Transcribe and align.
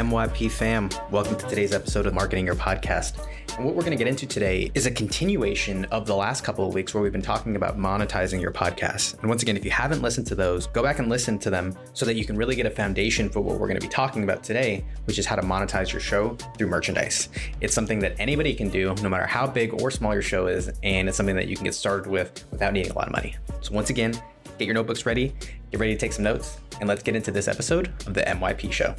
MYP 0.00 0.50
fam? 0.50 0.88
Welcome 1.10 1.36
to 1.36 1.46
today's 1.46 1.74
episode 1.74 2.06
of 2.06 2.14
Marketing 2.14 2.46
Your 2.46 2.54
Podcast. 2.54 3.22
And 3.54 3.66
what 3.66 3.74
we're 3.74 3.82
going 3.82 3.90
to 3.90 4.02
get 4.02 4.08
into 4.08 4.26
today 4.26 4.70
is 4.74 4.86
a 4.86 4.90
continuation 4.90 5.84
of 5.86 6.06
the 6.06 6.16
last 6.16 6.42
couple 6.42 6.66
of 6.66 6.72
weeks 6.72 6.94
where 6.94 7.02
we've 7.02 7.12
been 7.12 7.20
talking 7.20 7.54
about 7.54 7.76
monetizing 7.76 8.40
your 8.40 8.50
podcast. 8.50 9.20
And 9.20 9.28
once 9.28 9.42
again, 9.42 9.58
if 9.58 9.64
you 9.66 9.70
haven't 9.70 10.00
listened 10.00 10.26
to 10.28 10.34
those, 10.34 10.68
go 10.68 10.82
back 10.82 11.00
and 11.00 11.10
listen 11.10 11.38
to 11.40 11.50
them 11.50 11.76
so 11.92 12.06
that 12.06 12.14
you 12.14 12.24
can 12.24 12.34
really 12.38 12.56
get 12.56 12.64
a 12.64 12.70
foundation 12.70 13.28
for 13.28 13.42
what 13.42 13.58
we're 13.58 13.66
going 13.66 13.78
to 13.78 13.86
be 13.86 13.92
talking 13.92 14.24
about 14.24 14.42
today, 14.42 14.86
which 15.04 15.18
is 15.18 15.26
how 15.26 15.36
to 15.36 15.42
monetize 15.42 15.92
your 15.92 16.00
show 16.00 16.34
through 16.56 16.68
merchandise. 16.68 17.28
It's 17.60 17.74
something 17.74 17.98
that 17.98 18.14
anybody 18.18 18.54
can 18.54 18.70
do, 18.70 18.94
no 19.02 19.10
matter 19.10 19.26
how 19.26 19.46
big 19.46 19.82
or 19.82 19.90
small 19.90 20.14
your 20.14 20.22
show 20.22 20.46
is, 20.46 20.70
and 20.82 21.08
it's 21.08 21.16
something 21.18 21.36
that 21.36 21.46
you 21.46 21.56
can 21.56 21.64
get 21.64 21.74
started 21.74 22.10
with 22.10 22.42
without 22.50 22.72
needing 22.72 22.92
a 22.92 22.94
lot 22.94 23.06
of 23.06 23.12
money. 23.12 23.36
So 23.60 23.74
once 23.74 23.90
again, 23.90 24.12
get 24.58 24.64
your 24.64 24.74
notebooks 24.74 25.04
ready, 25.04 25.34
get 25.70 25.78
ready 25.78 25.92
to 25.92 25.98
take 25.98 26.14
some 26.14 26.24
notes, 26.24 26.58
and 26.80 26.88
let's 26.88 27.02
get 27.02 27.16
into 27.16 27.30
this 27.30 27.48
episode 27.48 27.92
of 28.06 28.14
the 28.14 28.22
MYP 28.22 28.72
Show. 28.72 28.94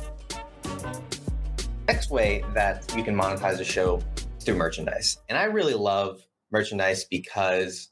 Next 1.88 2.10
way 2.10 2.44
that 2.54 2.94
you 2.96 3.04
can 3.04 3.16
monetize 3.16 3.60
a 3.60 3.64
show 3.64 4.02
through 4.40 4.56
merchandise. 4.56 5.18
And 5.30 5.38
I 5.38 5.46
really 5.46 5.74
love 5.74 6.26
merchandise 6.52 7.06
because 7.06 7.90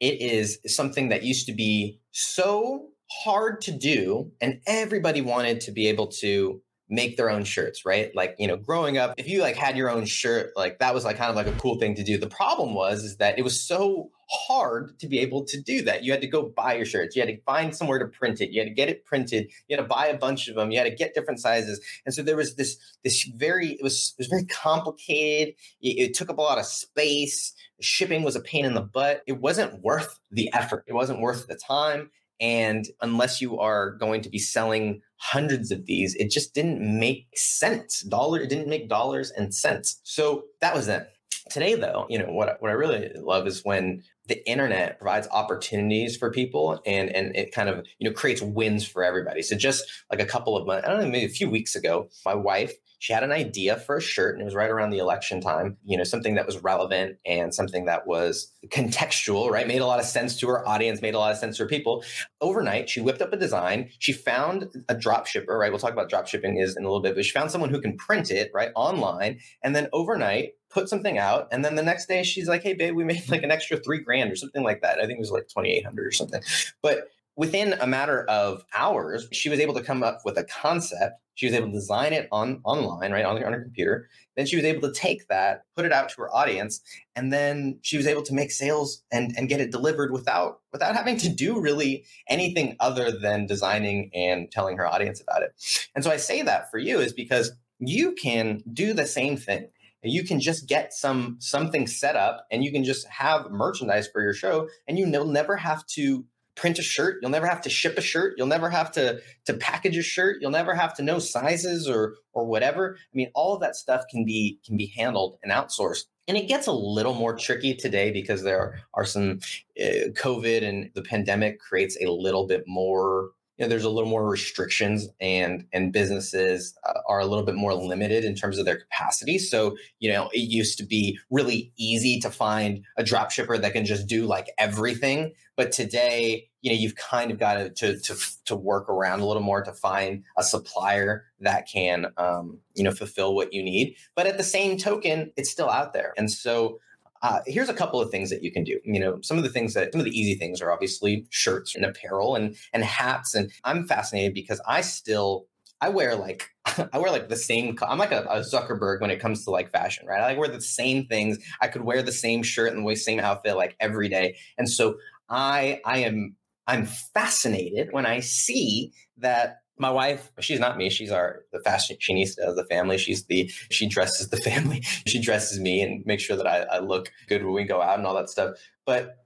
it 0.00 0.20
is 0.20 0.58
something 0.66 1.08
that 1.10 1.22
used 1.22 1.46
to 1.46 1.52
be 1.52 2.00
so 2.12 2.88
hard 3.10 3.60
to 3.62 3.72
do 3.72 4.30
and 4.40 4.60
everybody 4.66 5.20
wanted 5.20 5.60
to 5.62 5.72
be 5.72 5.88
able 5.88 6.06
to 6.06 6.62
make 6.92 7.16
their 7.16 7.30
own 7.30 7.42
shirts, 7.42 7.86
right? 7.86 8.14
Like, 8.14 8.36
you 8.38 8.46
know, 8.46 8.56
growing 8.56 8.98
up, 8.98 9.14
if 9.16 9.26
you 9.26 9.40
like 9.40 9.56
had 9.56 9.78
your 9.78 9.90
own 9.90 10.04
shirt, 10.04 10.52
like 10.56 10.78
that 10.80 10.92
was 10.92 11.06
like 11.06 11.16
kind 11.16 11.30
of 11.30 11.36
like 11.36 11.46
a 11.46 11.58
cool 11.58 11.78
thing 11.78 11.94
to 11.94 12.04
do. 12.04 12.18
The 12.18 12.28
problem 12.28 12.74
was 12.74 13.02
is 13.02 13.16
that 13.16 13.38
it 13.38 13.42
was 13.42 13.58
so 13.58 14.10
hard 14.28 14.98
to 14.98 15.08
be 15.08 15.18
able 15.18 15.44
to 15.44 15.60
do 15.60 15.82
that. 15.82 16.04
You 16.04 16.12
had 16.12 16.20
to 16.20 16.26
go 16.26 16.52
buy 16.54 16.74
your 16.74 16.84
shirts. 16.84 17.16
You 17.16 17.22
had 17.22 17.28
to 17.28 17.40
find 17.42 17.74
somewhere 17.74 17.98
to 17.98 18.06
print 18.06 18.42
it. 18.42 18.50
You 18.50 18.60
had 18.60 18.68
to 18.68 18.74
get 18.74 18.90
it 18.90 19.06
printed. 19.06 19.50
You 19.68 19.76
had 19.76 19.82
to 19.82 19.88
buy 19.88 20.06
a 20.06 20.18
bunch 20.18 20.48
of 20.48 20.54
them. 20.54 20.70
You 20.70 20.78
had 20.78 20.84
to 20.84 20.94
get 20.94 21.14
different 21.14 21.40
sizes. 21.40 21.80
And 22.04 22.14
so 22.14 22.22
there 22.22 22.36
was 22.36 22.56
this 22.56 22.76
this 23.02 23.24
very 23.36 23.70
it 23.70 23.82
was 23.82 24.14
it 24.18 24.20
was 24.20 24.28
very 24.28 24.44
complicated. 24.44 25.54
It, 25.80 26.10
it 26.10 26.14
took 26.14 26.28
up 26.28 26.38
a 26.38 26.42
lot 26.42 26.58
of 26.58 26.66
space. 26.66 27.54
Shipping 27.80 28.22
was 28.22 28.36
a 28.36 28.40
pain 28.40 28.66
in 28.66 28.74
the 28.74 28.82
butt. 28.82 29.22
It 29.26 29.40
wasn't 29.40 29.82
worth 29.82 30.18
the 30.30 30.52
effort. 30.52 30.84
It 30.86 30.92
wasn't 30.92 31.20
worth 31.20 31.46
the 31.46 31.56
time. 31.56 32.10
And 32.38 32.86
unless 33.00 33.40
you 33.40 33.60
are 33.60 33.92
going 33.92 34.20
to 34.22 34.28
be 34.28 34.38
selling 34.38 35.00
hundreds 35.22 35.70
of 35.70 35.86
these, 35.86 36.16
it 36.16 36.30
just 36.30 36.52
didn't 36.52 36.80
make 36.80 37.28
sense. 37.36 38.00
Dollar, 38.02 38.40
it 38.40 38.48
didn't 38.48 38.68
make 38.68 38.88
dollars 38.88 39.30
and 39.30 39.54
cents. 39.54 40.00
So 40.02 40.44
that 40.60 40.74
was 40.74 40.86
then. 40.86 41.06
Today, 41.50 41.74
though, 41.74 42.06
you 42.08 42.18
know 42.18 42.32
what 42.32 42.60
what 42.60 42.70
I 42.70 42.74
really 42.74 43.10
love 43.16 43.46
is 43.46 43.64
when 43.64 44.02
the 44.28 44.48
internet 44.48 44.98
provides 44.98 45.26
opportunities 45.30 46.16
for 46.16 46.30
people 46.30 46.80
and 46.86 47.10
and 47.10 47.34
it 47.34 47.52
kind 47.52 47.68
of 47.68 47.84
you 47.98 48.08
know 48.08 48.14
creates 48.14 48.40
wins 48.40 48.86
for 48.86 49.02
everybody. 49.02 49.42
So 49.42 49.56
just 49.56 49.84
like 50.10 50.20
a 50.20 50.26
couple 50.26 50.56
of 50.56 50.66
months, 50.66 50.86
I 50.86 50.90
don't 50.90 51.00
know, 51.02 51.08
maybe 51.08 51.26
a 51.26 51.28
few 51.28 51.50
weeks 51.50 51.74
ago, 51.74 52.08
my 52.24 52.34
wife 52.34 52.72
she 53.00 53.12
had 53.12 53.24
an 53.24 53.32
idea 53.32 53.74
for 53.74 53.96
a 53.96 54.00
shirt 54.00 54.34
and 54.34 54.42
it 54.42 54.44
was 54.44 54.54
right 54.54 54.70
around 54.70 54.90
the 54.90 54.98
election 54.98 55.40
time 55.40 55.76
you 55.84 55.98
know 55.98 56.04
something 56.04 56.36
that 56.36 56.46
was 56.46 56.62
relevant 56.62 57.16
and 57.26 57.52
something 57.52 57.86
that 57.86 58.06
was 58.06 58.52
contextual 58.68 59.50
right? 59.50 59.66
Made 59.66 59.80
a 59.80 59.86
lot 59.86 59.98
of 59.98 60.06
sense 60.06 60.38
to 60.38 60.46
her 60.46 60.66
audience 60.68 61.02
made 61.02 61.14
a 61.14 61.18
lot 61.18 61.32
of 61.32 61.38
sense 61.38 61.56
to 61.56 61.64
her 61.64 61.68
people. 61.68 62.04
Overnight 62.40 62.88
she 62.88 63.00
whipped 63.00 63.20
up 63.20 63.32
a 63.32 63.36
design 63.36 63.90
she 63.98 64.12
found 64.12 64.68
a 64.88 64.94
drop 64.94 65.26
shipper 65.26 65.58
right? 65.58 65.72
We'll 65.72 65.80
talk 65.80 65.92
about 65.92 66.08
drop 66.08 66.28
shipping 66.28 66.58
is 66.58 66.76
in 66.76 66.84
a 66.84 66.86
little 66.86 67.02
bit 67.02 67.16
but 67.16 67.24
she 67.24 67.32
found 67.32 67.50
someone 67.50 67.70
who 67.70 67.80
can 67.80 67.96
print 67.96 68.30
it 68.30 68.52
right 68.54 68.70
online. 68.76 69.40
And 69.64 69.74
then 69.74 69.88
overnight 69.92 70.52
put 70.72 70.88
something 70.88 71.18
out 71.18 71.48
and 71.52 71.64
then 71.64 71.74
the 71.74 71.82
next 71.82 72.06
day 72.06 72.22
she's 72.22 72.48
like 72.48 72.62
hey 72.62 72.74
babe 72.74 72.94
we 72.94 73.04
made 73.04 73.28
like 73.28 73.42
an 73.42 73.50
extra 73.50 73.76
three 73.76 73.98
grand 73.98 74.30
or 74.30 74.36
something 74.36 74.62
like 74.62 74.80
that 74.82 74.98
i 74.98 75.06
think 75.06 75.16
it 75.16 75.20
was 75.20 75.30
like 75.30 75.48
2800 75.48 76.06
or 76.06 76.10
something 76.10 76.42
but 76.82 77.08
within 77.36 77.74
a 77.74 77.86
matter 77.86 78.24
of 78.24 78.64
hours 78.74 79.28
she 79.32 79.48
was 79.48 79.60
able 79.60 79.74
to 79.74 79.82
come 79.82 80.02
up 80.02 80.20
with 80.24 80.36
a 80.36 80.44
concept 80.44 81.22
she 81.34 81.46
was 81.46 81.54
able 81.54 81.68
to 81.68 81.72
design 81.72 82.12
it 82.12 82.28
on 82.30 82.60
online, 82.64 83.12
right, 83.12 83.24
on, 83.24 83.42
on 83.42 83.52
her 83.52 83.62
computer. 83.62 84.08
Then 84.36 84.46
she 84.46 84.56
was 84.56 84.64
able 84.64 84.82
to 84.82 84.92
take 84.92 85.28
that, 85.28 85.64
put 85.74 85.84
it 85.84 85.92
out 85.92 86.08
to 86.10 86.16
her 86.22 86.34
audience, 86.34 86.80
and 87.16 87.32
then 87.32 87.78
she 87.82 87.96
was 87.96 88.06
able 88.06 88.22
to 88.22 88.34
make 88.34 88.50
sales 88.50 89.02
and, 89.10 89.32
and 89.36 89.48
get 89.48 89.60
it 89.60 89.70
delivered 89.70 90.12
without 90.12 90.60
without 90.72 90.94
having 90.94 91.16
to 91.18 91.28
do 91.28 91.60
really 91.60 92.04
anything 92.28 92.76
other 92.80 93.10
than 93.10 93.46
designing 93.46 94.10
and 94.14 94.50
telling 94.50 94.76
her 94.76 94.86
audience 94.86 95.20
about 95.20 95.42
it. 95.42 95.52
And 95.94 96.04
so 96.04 96.10
I 96.10 96.16
say 96.16 96.42
that 96.42 96.70
for 96.70 96.78
you 96.78 96.98
is 97.00 97.12
because 97.12 97.52
you 97.78 98.12
can 98.12 98.62
do 98.72 98.92
the 98.92 99.06
same 99.06 99.36
thing 99.36 99.68
you 100.02 100.24
can 100.24 100.40
just 100.40 100.66
get 100.66 100.92
some 100.92 101.36
something 101.38 101.86
set 101.86 102.16
up 102.16 102.46
and 102.50 102.64
you 102.64 102.72
can 102.72 102.84
just 102.84 103.06
have 103.08 103.50
merchandise 103.50 104.08
for 104.08 104.22
your 104.22 104.32
show 104.32 104.68
and 104.88 104.98
you 104.98 105.08
will 105.08 105.26
never 105.26 105.56
have 105.56 105.86
to 105.86 106.24
print 106.54 106.78
a 106.78 106.82
shirt. 106.82 107.18
You'll 107.22 107.30
never 107.30 107.46
have 107.46 107.62
to 107.62 107.70
ship 107.70 107.96
a 107.96 108.00
shirt. 108.00 108.34
You'll 108.36 108.46
never 108.46 108.70
have 108.70 108.92
to 108.92 109.20
to 109.46 109.54
package 109.54 109.96
a 109.96 110.02
shirt. 110.02 110.38
You'll 110.40 110.50
never 110.50 110.74
have 110.74 110.94
to 110.96 111.02
know 111.02 111.18
sizes 111.18 111.88
or 111.88 112.16
or 112.32 112.46
whatever. 112.46 112.96
I 112.98 113.16
mean, 113.16 113.30
all 113.34 113.54
of 113.54 113.60
that 113.60 113.76
stuff 113.76 114.04
can 114.10 114.24
be 114.24 114.58
can 114.64 114.76
be 114.76 114.92
handled 114.96 115.38
and 115.42 115.52
outsourced. 115.52 116.04
And 116.28 116.36
it 116.36 116.46
gets 116.46 116.66
a 116.66 116.72
little 116.72 117.14
more 117.14 117.36
tricky 117.36 117.74
today 117.74 118.12
because 118.12 118.42
there 118.42 118.80
are 118.94 119.04
some 119.04 119.40
uh, 119.80 120.10
COVID 120.14 120.62
and 120.62 120.90
the 120.94 121.02
pandemic 121.02 121.58
creates 121.58 121.96
a 122.00 122.10
little 122.10 122.46
bit 122.46 122.64
more 122.66 123.30
you 123.62 123.68
know, 123.68 123.70
there's 123.70 123.84
a 123.84 123.90
little 123.90 124.10
more 124.10 124.28
restrictions 124.28 125.08
and 125.20 125.64
and 125.72 125.92
businesses 125.92 126.76
uh, 126.84 126.98
are 127.06 127.20
a 127.20 127.26
little 127.26 127.44
bit 127.44 127.54
more 127.54 127.72
limited 127.74 128.24
in 128.24 128.34
terms 128.34 128.58
of 128.58 128.64
their 128.64 128.78
capacity. 128.78 129.38
So, 129.38 129.76
you 130.00 130.10
know, 130.10 130.30
it 130.32 130.40
used 130.40 130.78
to 130.78 130.84
be 130.84 131.16
really 131.30 131.72
easy 131.76 132.18
to 132.20 132.30
find 132.30 132.84
a 132.96 133.04
drop 133.04 133.30
shipper 133.30 133.56
that 133.56 133.72
can 133.72 133.84
just 133.84 134.08
do 134.08 134.26
like 134.26 134.48
everything. 134.58 135.34
But 135.56 135.70
today, 135.70 136.48
you 136.60 136.72
know, 136.72 136.76
you've 136.76 136.96
kind 136.96 137.30
of 137.30 137.38
got 137.38 137.54
to 137.54 137.70
to 137.70 138.00
to, 138.00 138.16
to 138.46 138.56
work 138.56 138.88
around 138.88 139.20
a 139.20 139.26
little 139.26 139.44
more 139.44 139.62
to 139.62 139.72
find 139.72 140.24
a 140.36 140.42
supplier 140.42 141.26
that 141.38 141.68
can, 141.72 142.06
um, 142.16 142.58
you 142.74 142.82
know, 142.82 142.90
fulfill 142.90 143.32
what 143.36 143.52
you 143.52 143.62
need. 143.62 143.94
But 144.16 144.26
at 144.26 144.38
the 144.38 144.42
same 144.42 144.76
token, 144.76 145.32
it's 145.36 145.50
still 145.50 145.70
out 145.70 145.92
there, 145.92 146.14
and 146.16 146.28
so 146.28 146.80
uh, 147.22 147.40
here's 147.46 147.68
a 147.68 147.74
couple 147.74 148.00
of 148.00 148.10
things 148.10 148.30
that 148.30 148.42
you 148.42 148.50
can 148.50 148.64
do. 148.64 148.80
You 148.84 148.98
know, 148.98 149.20
some 149.22 149.38
of 149.38 149.44
the 149.44 149.48
things 149.48 149.74
that 149.74 149.92
some 149.92 150.00
of 150.00 150.04
the 150.04 150.18
easy 150.18 150.34
things 150.34 150.60
are 150.60 150.72
obviously 150.72 151.26
shirts 151.30 151.74
and 151.74 151.84
apparel 151.84 152.34
and 152.34 152.56
and 152.72 152.84
hats. 152.84 153.34
And 153.34 153.50
I'm 153.64 153.86
fascinated 153.86 154.34
because 154.34 154.60
I 154.66 154.80
still 154.80 155.46
I 155.80 155.88
wear 155.88 156.16
like 156.16 156.48
I 156.92 156.98
wear 156.98 157.10
like 157.10 157.28
the 157.28 157.36
same. 157.36 157.76
I'm 157.86 157.98
like 157.98 158.12
a, 158.12 158.24
a, 158.24 158.40
Zuckerberg 158.40 159.00
when 159.00 159.10
it 159.10 159.20
comes 159.20 159.44
to 159.44 159.50
like 159.50 159.70
fashion, 159.70 160.06
right? 160.06 160.20
I 160.20 160.28
like 160.28 160.38
wear 160.38 160.48
the 160.48 160.60
same 160.60 161.06
things. 161.06 161.38
I 161.60 161.68
could 161.68 161.82
wear 161.82 162.02
the 162.02 162.12
same 162.12 162.42
shirt 162.42 162.72
and 162.72 162.86
the 162.86 162.94
same 162.96 163.20
outfit 163.20 163.56
like 163.56 163.76
every 163.80 164.08
day. 164.08 164.36
And 164.58 164.68
so 164.68 164.96
I 165.28 165.80
I 165.84 165.98
am 165.98 166.36
I'm 166.66 166.86
fascinated 166.86 167.92
when 167.92 168.06
I 168.06 168.20
see 168.20 168.92
that 169.18 169.61
my 169.78 169.90
wife, 169.90 170.30
she's 170.40 170.60
not 170.60 170.76
me. 170.76 170.90
She's 170.90 171.10
our 171.10 171.44
the 171.52 171.58
fashionista 171.58 172.38
of 172.40 172.56
the 172.56 172.64
family. 172.64 172.98
She's 172.98 173.24
the 173.24 173.50
she 173.70 173.88
dresses 173.88 174.28
the 174.28 174.36
family. 174.48 174.80
She 175.06 175.20
dresses 175.20 175.60
me 175.60 175.82
and 175.82 176.04
makes 176.06 176.22
sure 176.22 176.36
that 176.36 176.46
I, 176.46 176.60
I 176.62 176.78
look 176.80 177.10
good 177.28 177.44
when 177.44 177.54
we 177.54 177.64
go 177.64 177.80
out 177.80 177.98
and 177.98 178.06
all 178.06 178.14
that 178.14 178.30
stuff. 178.30 178.56
But 178.84 179.16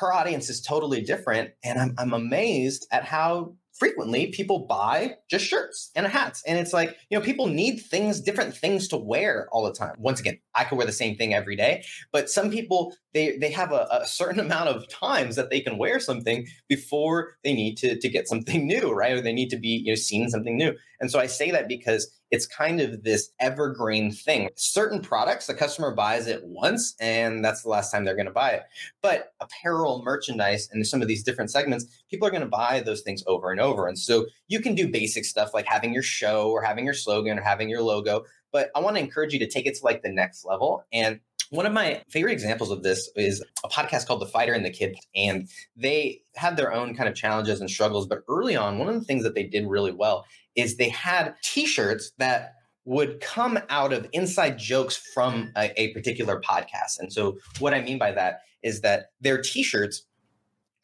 her 0.00 0.12
audience 0.12 0.48
is 0.48 0.60
totally 0.60 1.02
different, 1.02 1.50
and 1.62 1.78
I'm 1.78 1.94
I'm 1.98 2.12
amazed 2.12 2.86
at 2.90 3.04
how 3.04 3.54
frequently 3.82 4.28
people 4.28 4.60
buy 4.60 5.16
just 5.28 5.44
shirts 5.44 5.90
and 5.96 6.06
hats. 6.06 6.40
And 6.46 6.56
it's 6.56 6.72
like, 6.72 6.96
you 7.10 7.18
know, 7.18 7.24
people 7.24 7.48
need 7.48 7.80
things, 7.80 8.20
different 8.20 8.56
things 8.56 8.86
to 8.86 8.96
wear 8.96 9.48
all 9.50 9.64
the 9.64 9.72
time. 9.72 9.96
Once 9.98 10.20
again, 10.20 10.38
I 10.54 10.62
could 10.62 10.78
wear 10.78 10.86
the 10.86 10.92
same 10.92 11.16
thing 11.16 11.34
every 11.34 11.56
day, 11.56 11.84
but 12.12 12.30
some 12.30 12.48
people 12.48 12.94
they 13.12 13.36
they 13.38 13.50
have 13.50 13.72
a, 13.72 13.88
a, 13.90 14.06
certain 14.06 14.38
amount 14.46 14.68
of 14.68 14.88
times 14.88 15.34
that 15.34 15.50
they 15.50 15.58
can 15.58 15.78
wear 15.78 15.98
something 15.98 16.46
before 16.68 17.32
they 17.42 17.52
need 17.52 17.76
to 17.78 17.98
to 17.98 18.08
get 18.08 18.28
something 18.28 18.66
new, 18.68 18.92
right? 18.92 19.14
Or 19.14 19.20
they 19.20 19.32
need 19.32 19.50
to 19.50 19.58
be, 19.58 19.82
you 19.84 19.90
know, 19.90 19.96
seeing 19.96 20.28
something 20.28 20.56
new. 20.56 20.76
And 21.00 21.10
so 21.10 21.18
I 21.18 21.26
say 21.26 21.50
that 21.50 21.66
because 21.66 22.08
it's 22.32 22.46
kind 22.46 22.80
of 22.80 23.04
this 23.04 23.30
evergreen 23.38 24.10
thing. 24.10 24.48
Certain 24.56 25.00
products, 25.00 25.46
the 25.46 25.54
customer 25.54 25.94
buys 25.94 26.26
it 26.26 26.42
once 26.44 26.96
and 26.98 27.44
that's 27.44 27.62
the 27.62 27.68
last 27.68 27.92
time 27.92 28.04
they're 28.04 28.16
going 28.16 28.26
to 28.26 28.32
buy 28.32 28.50
it. 28.50 28.62
But 29.02 29.34
apparel, 29.40 30.02
merchandise, 30.02 30.68
and 30.72 30.84
some 30.86 31.02
of 31.02 31.08
these 31.08 31.22
different 31.22 31.50
segments, 31.50 32.02
people 32.10 32.26
are 32.26 32.30
going 32.30 32.42
to 32.42 32.48
buy 32.48 32.80
those 32.80 33.02
things 33.02 33.22
over 33.26 33.52
and 33.52 33.60
over. 33.60 33.86
And 33.86 33.98
so 33.98 34.24
you 34.48 34.60
can 34.60 34.74
do 34.74 34.88
basic 34.90 35.26
stuff 35.26 35.52
like 35.52 35.66
having 35.66 35.92
your 35.92 36.02
show 36.02 36.50
or 36.50 36.62
having 36.62 36.86
your 36.86 36.94
slogan 36.94 37.38
or 37.38 37.42
having 37.42 37.68
your 37.68 37.82
logo. 37.82 38.24
But 38.50 38.70
I 38.74 38.80
want 38.80 38.96
to 38.96 39.02
encourage 39.02 39.34
you 39.34 39.38
to 39.38 39.48
take 39.48 39.66
it 39.66 39.74
to 39.76 39.84
like 39.84 40.02
the 40.02 40.10
next 40.10 40.44
level 40.46 40.84
and 40.90 41.20
one 41.52 41.66
of 41.66 41.72
my 41.74 42.02
favorite 42.08 42.32
examples 42.32 42.70
of 42.70 42.82
this 42.82 43.10
is 43.14 43.44
a 43.62 43.68
podcast 43.68 44.06
called 44.06 44.22
The 44.22 44.26
Fighter 44.26 44.54
and 44.54 44.64
the 44.64 44.70
Kid. 44.70 44.96
And 45.14 45.50
they 45.76 46.22
had 46.34 46.56
their 46.56 46.72
own 46.72 46.94
kind 46.96 47.10
of 47.10 47.14
challenges 47.14 47.60
and 47.60 47.68
struggles. 47.68 48.06
But 48.06 48.20
early 48.26 48.56
on, 48.56 48.78
one 48.78 48.88
of 48.88 48.94
the 48.94 49.04
things 49.04 49.22
that 49.22 49.34
they 49.34 49.42
did 49.42 49.66
really 49.66 49.92
well 49.92 50.24
is 50.56 50.76
they 50.76 50.88
had 50.88 51.34
t 51.42 51.66
shirts 51.66 52.12
that 52.16 52.54
would 52.86 53.20
come 53.20 53.58
out 53.68 53.92
of 53.92 54.08
inside 54.12 54.58
jokes 54.58 54.96
from 54.96 55.52
a, 55.54 55.78
a 55.78 55.92
particular 55.92 56.40
podcast. 56.40 56.98
And 56.98 57.12
so, 57.12 57.36
what 57.58 57.74
I 57.74 57.82
mean 57.82 57.98
by 57.98 58.12
that 58.12 58.40
is 58.62 58.80
that 58.80 59.10
their 59.20 59.42
t 59.42 59.62
shirts 59.62 60.06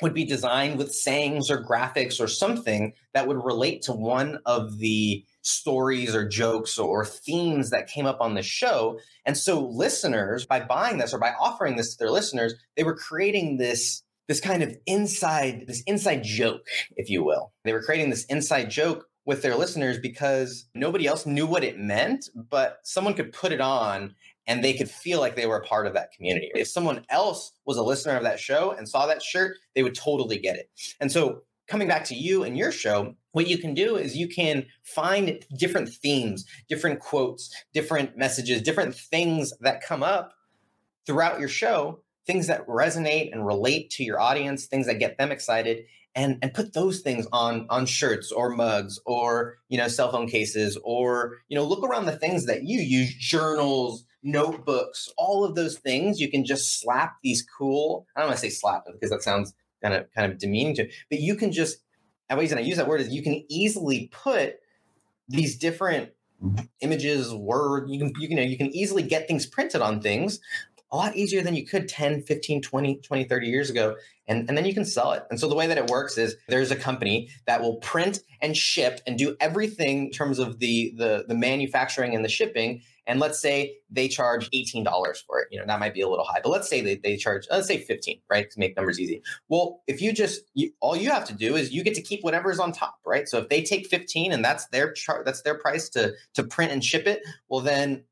would 0.02 0.12
be 0.12 0.24
designed 0.24 0.76
with 0.76 0.92
sayings 0.92 1.50
or 1.50 1.64
graphics 1.64 2.20
or 2.20 2.28
something 2.28 2.92
that 3.14 3.26
would 3.26 3.42
relate 3.42 3.80
to 3.82 3.92
one 3.92 4.38
of 4.44 4.78
the 4.78 5.24
stories 5.48 6.14
or 6.14 6.28
jokes 6.28 6.78
or 6.78 7.04
themes 7.04 7.70
that 7.70 7.88
came 7.88 8.06
up 8.06 8.20
on 8.20 8.34
the 8.34 8.42
show. 8.42 8.98
And 9.24 9.36
so 9.36 9.66
listeners, 9.66 10.46
by 10.46 10.60
buying 10.60 10.98
this 10.98 11.12
or 11.12 11.18
by 11.18 11.32
offering 11.40 11.76
this 11.76 11.92
to 11.92 11.98
their 11.98 12.10
listeners, 12.10 12.54
they 12.76 12.84
were 12.84 12.96
creating 12.96 13.58
this 13.58 14.02
this 14.28 14.40
kind 14.40 14.62
of 14.62 14.76
inside 14.86 15.64
this 15.66 15.82
inside 15.86 16.22
joke, 16.22 16.66
if 16.96 17.08
you 17.08 17.24
will. 17.24 17.52
They 17.64 17.72
were 17.72 17.82
creating 17.82 18.10
this 18.10 18.26
inside 18.26 18.70
joke 18.70 19.06
with 19.24 19.42
their 19.42 19.56
listeners 19.56 19.98
because 19.98 20.68
nobody 20.74 21.06
else 21.06 21.26
knew 21.26 21.46
what 21.46 21.64
it 21.64 21.78
meant, 21.78 22.28
but 22.34 22.78
someone 22.82 23.14
could 23.14 23.32
put 23.32 23.52
it 23.52 23.60
on 23.60 24.14
and 24.46 24.64
they 24.64 24.72
could 24.72 24.90
feel 24.90 25.20
like 25.20 25.36
they 25.36 25.46
were 25.46 25.58
a 25.58 25.64
part 25.66 25.86
of 25.86 25.92
that 25.92 26.10
community. 26.12 26.50
If 26.54 26.68
someone 26.68 27.04
else 27.10 27.52
was 27.66 27.76
a 27.76 27.82
listener 27.82 28.16
of 28.16 28.22
that 28.22 28.40
show 28.40 28.70
and 28.70 28.88
saw 28.88 29.06
that 29.06 29.22
shirt, 29.22 29.58
they 29.74 29.82
would 29.82 29.94
totally 29.94 30.38
get 30.38 30.56
it. 30.56 30.70
And 31.00 31.12
so, 31.12 31.42
coming 31.68 31.86
back 31.86 32.04
to 32.04 32.14
you 32.14 32.42
and 32.42 32.56
your 32.56 32.72
show, 32.72 33.14
what 33.32 33.46
you 33.46 33.58
can 33.58 33.74
do 33.74 33.96
is 33.96 34.16
you 34.16 34.28
can 34.28 34.66
find 34.82 35.44
different 35.56 35.88
themes, 35.88 36.44
different 36.68 36.98
quotes, 36.98 37.54
different 37.72 38.16
messages, 38.16 38.62
different 38.62 38.94
things 38.94 39.52
that 39.60 39.82
come 39.82 40.02
up 40.02 40.32
throughout 41.06 41.38
your 41.38 41.48
show, 41.48 42.00
things 42.26 42.46
that 42.46 42.66
resonate 42.66 43.32
and 43.32 43.46
relate 43.46 43.90
to 43.90 44.04
your 44.04 44.20
audience, 44.20 44.66
things 44.66 44.86
that 44.86 44.98
get 44.98 45.18
them 45.18 45.30
excited. 45.30 45.84
And, 46.14 46.38
and 46.42 46.52
put 46.52 46.72
those 46.72 47.00
things 47.00 47.28
on 47.32 47.66
on 47.70 47.86
shirts 47.86 48.32
or 48.32 48.48
mugs 48.48 48.98
or 49.06 49.58
you 49.68 49.78
know 49.78 49.86
cell 49.86 50.10
phone 50.10 50.26
cases 50.26 50.76
or 50.82 51.36
you 51.48 51.56
know 51.56 51.62
look 51.62 51.84
around 51.84 52.06
the 52.06 52.16
things 52.16 52.46
that 52.46 52.64
you 52.64 52.80
use 52.80 53.14
journals 53.14 54.04
notebooks, 54.22 55.08
all 55.16 55.44
of 55.44 55.54
those 55.54 55.78
things. 55.78 56.18
You 56.20 56.30
can 56.30 56.44
just 56.44 56.80
slap 56.80 57.16
these 57.22 57.46
cool. 57.56 58.06
I 58.16 58.20
don't 58.20 58.30
want 58.30 58.38
to 58.38 58.40
say 58.40 58.50
slap 58.50 58.84
because 58.92 59.10
that 59.10 59.22
sounds 59.22 59.54
kind 59.82 59.94
of 59.94 60.06
kind 60.14 60.30
of 60.30 60.38
demeaning 60.38 60.75
to. 60.76 60.88
But 61.10 61.20
you 61.20 61.34
can 61.34 61.52
just. 61.52 61.78
The 62.30 62.36
reason 62.36 62.58
I 62.58 62.60
use 62.60 62.76
that 62.76 62.88
word 62.88 63.00
is 63.00 63.08
you 63.08 63.22
can 63.22 63.42
easily 63.48 64.10
put 64.12 64.56
these 65.28 65.56
different 65.56 66.10
images, 66.80 67.32
word. 67.32 67.88
You 67.88 67.98
can 67.98 68.12
you 68.20 68.28
can 68.28 68.38
you 68.38 68.58
can 68.58 68.75
easily 68.75 69.02
get 69.02 69.26
things 69.26 69.46
printed 69.46 69.80
on 69.80 70.00
things 70.00 70.40
a 70.90 70.96
lot 70.96 71.17
easier 71.17 71.43
than 71.43 71.55
you 71.55 71.67
could 71.67 71.88
10 71.88 72.23
15 72.23 72.62
20 72.62 72.96
20 72.96 73.25
30 73.25 73.46
years 73.46 73.70
ago 73.70 73.96
and, 74.26 74.49
and 74.49 74.56
then 74.56 74.64
you 74.64 74.75
can 74.75 74.85
sell 74.85 75.12
it 75.12 75.25
and 75.31 75.38
so 75.38 75.49
the 75.49 75.55
way 75.55 75.67
that 75.67 75.79
it 75.79 75.88
works 75.88 76.19
is 76.19 76.37
there's 76.49 76.70
a 76.70 76.76
company 76.76 77.31
that 77.46 77.61
will 77.61 77.76
print 77.76 78.20
and 78.40 78.56
ship 78.56 79.00
and 79.06 79.19
do 79.19 79.37
everything 79.40 80.06
in 80.06 80.11
terms 80.11 80.38
of 80.38 80.58
the 80.58 80.94
the, 80.96 81.25
the 81.29 81.35
manufacturing 81.35 82.14
and 82.14 82.25
the 82.25 82.29
shipping 82.29 82.82
and 83.08 83.19
let's 83.20 83.40
say 83.40 83.79
they 83.90 84.06
charge 84.06 84.50
$18 84.50 84.85
for 85.26 85.40
it. 85.40 85.49
You 85.50 85.58
know, 85.58 85.64
that 85.67 85.81
might 85.81 85.94
be 85.94 86.02
a 86.02 86.08
little 86.08 86.26
high, 86.26 86.40
but 86.43 86.50
let's 86.50 86.69
say 86.69 86.82
they, 86.82 86.96
they 86.96 87.17
charge, 87.17 87.46
let's 87.50 87.67
say 87.67 87.79
15, 87.79 88.20
right? 88.31 88.49
To 88.50 88.58
make 88.61 88.76
numbers 88.76 89.00
easy. 89.00 89.23
Well, 89.49 89.81
if 89.87 90.02
you 90.02 90.12
just, 90.12 90.43
you, 90.52 90.73
all 90.81 90.94
you 90.94 91.11
have 91.11 91.25
to 91.25 91.32
do 91.32 91.56
is 91.56 91.73
you 91.73 91.82
get 91.82 91.94
to 91.94 92.02
keep 92.02 92.23
whatever's 92.23 92.61
on 92.61 92.70
top, 92.70 92.99
right? 93.06 93.26
So 93.26 93.38
if 93.38 93.49
they 93.49 93.62
take 93.62 93.87
15 93.87 94.31
and 94.31 94.44
that's 94.44 94.67
their 94.67 94.93
chart, 94.93 95.25
that's 95.25 95.40
their 95.40 95.56
price 95.56 95.88
to, 95.90 96.12
to 96.35 96.44
print 96.44 96.70
and 96.70 96.85
ship 96.85 97.06
it, 97.06 97.23
well, 97.49 97.61
then 97.61 98.05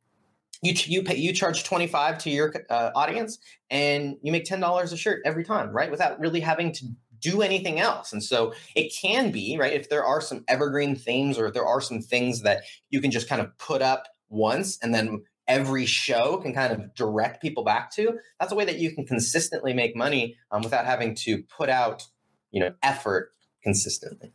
you 0.62 0.74
you 0.86 1.02
pay 1.02 1.16
you 1.16 1.32
charge 1.32 1.64
25 1.64 2.18
to 2.18 2.30
your 2.30 2.52
uh, 2.70 2.90
audience 2.94 3.38
and 3.70 4.16
you 4.22 4.32
make 4.32 4.44
$10 4.44 4.92
a 4.92 4.96
shirt 4.96 5.22
every 5.24 5.44
time 5.44 5.70
right 5.70 5.90
without 5.90 6.18
really 6.18 6.40
having 6.40 6.72
to 6.72 6.86
do 7.20 7.42
anything 7.42 7.80
else. 7.80 8.12
And 8.12 8.22
so 8.22 8.54
it 8.74 8.94
can 9.00 9.30
be 9.30 9.56
right 9.58 9.72
if 9.72 9.88
there 9.88 10.04
are 10.04 10.20
some 10.20 10.44
evergreen 10.48 10.94
themes 10.94 11.38
or 11.38 11.46
if 11.46 11.54
there 11.54 11.66
are 11.66 11.80
some 11.80 12.00
things 12.00 12.42
that 12.42 12.62
you 12.90 13.00
can 13.00 13.10
just 13.10 13.28
kind 13.28 13.40
of 13.40 13.56
put 13.58 13.82
up 13.82 14.06
once 14.28 14.78
and 14.82 14.94
then 14.94 15.22
every 15.48 15.86
show 15.86 16.38
can 16.38 16.52
kind 16.52 16.72
of 16.72 16.94
direct 16.94 17.40
people 17.40 17.62
back 17.62 17.92
to 17.92 18.18
that's 18.40 18.50
a 18.50 18.54
way 18.56 18.64
that 18.64 18.78
you 18.78 18.92
can 18.92 19.06
consistently 19.06 19.72
make 19.72 19.94
money 19.94 20.36
um, 20.50 20.60
without 20.60 20.84
having 20.84 21.14
to 21.14 21.44
put 21.44 21.68
out 21.68 22.04
you 22.50 22.60
know 22.60 22.72
effort 22.82 23.32
consistently. 23.62 24.32